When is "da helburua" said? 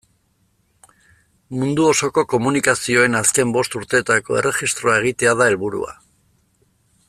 5.43-5.95